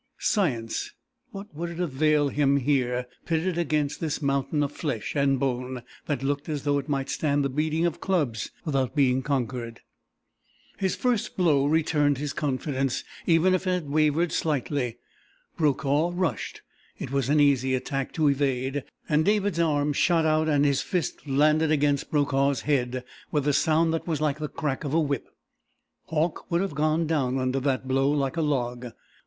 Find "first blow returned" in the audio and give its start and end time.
10.95-12.17